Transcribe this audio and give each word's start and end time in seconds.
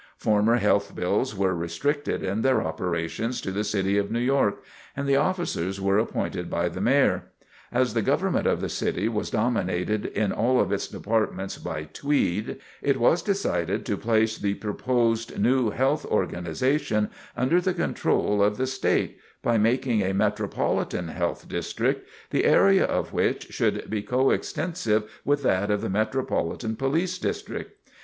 Former 0.17 0.55
health 0.55 0.95
bills 0.95 1.35
were 1.37 1.53
restricted 1.55 2.23
in 2.23 2.41
their 2.41 2.63
operations 2.63 3.39
to 3.41 3.51
the 3.51 3.63
city 3.63 3.99
of 3.99 4.09
New 4.09 4.17
York, 4.17 4.63
and 4.97 5.07
the 5.07 5.15
officers 5.15 5.79
were 5.79 5.99
appointed 5.99 6.49
by 6.49 6.69
the 6.69 6.81
Mayor. 6.81 7.25
As 7.71 7.93
the 7.93 8.01
government 8.01 8.47
of 8.47 8.61
the 8.61 8.67
city 8.69 9.07
was 9.07 9.29
dominated 9.29 10.07
in 10.07 10.31
all 10.31 10.59
of 10.59 10.71
its 10.71 10.87
departments 10.87 11.59
by 11.59 11.83
Tweed, 11.83 12.59
it 12.81 12.99
was 12.99 13.21
decided 13.21 13.85
to 13.85 13.95
place 13.95 14.39
the 14.39 14.55
proposed 14.55 15.37
new 15.39 15.69
health 15.69 16.03
organization 16.07 17.11
under 17.37 17.61
the 17.61 17.75
control 17.75 18.41
of 18.41 18.57
the 18.57 18.65
State, 18.65 19.19
by 19.43 19.59
making 19.59 20.01
a 20.01 20.13
Metropolitan 20.15 21.09
Health 21.09 21.47
District, 21.47 22.09
the 22.31 22.45
area 22.45 22.85
of 22.85 23.13
which 23.13 23.51
should 23.51 23.87
be 23.87 24.01
co 24.01 24.31
extensive 24.31 25.21
with 25.23 25.43
that 25.43 25.69
of 25.69 25.81
the 25.81 25.89
Metropolitan 25.91 26.75
Police 26.75 27.19
District. 27.19 27.69